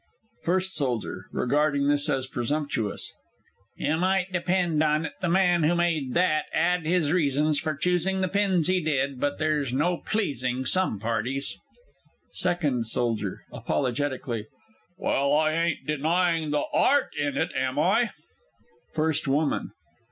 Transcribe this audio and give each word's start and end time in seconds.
FIRST 0.41 0.81
S. 0.81 1.05
(regarding 1.31 1.87
this 1.87 2.09
as 2.09 2.25
presumptuous). 2.25 3.13
You 3.75 3.99
may 3.99 4.25
depend 4.33 4.81
on 4.81 5.05
it 5.05 5.13
the 5.21 5.29
man 5.29 5.61
who 5.61 5.75
made 5.75 6.15
that 6.15 6.45
'ad 6.55 6.87
his 6.87 7.13
reasons 7.13 7.59
for 7.59 7.75
choosing 7.75 8.19
the 8.21 8.27
pins 8.27 8.67
he 8.67 8.81
did 8.81 9.19
but 9.19 9.37
there's 9.37 9.71
no 9.71 9.97
pleasing 9.97 10.65
some 10.65 10.99
parties! 10.99 11.59
SECOND 12.31 12.79
S. 12.85 12.97
(apologetically). 13.53 14.47
Well, 14.97 15.33
I 15.35 15.51
ain't 15.53 15.85
denying 15.85 16.49
the 16.49 16.63
Art 16.73 17.15
in 17.15 17.37
it, 17.37 17.51
am 17.55 17.77
I? 17.77 18.09
FIRST 18.95 19.27
WOMAN. 19.27 19.69